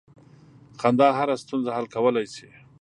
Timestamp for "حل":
1.75-1.85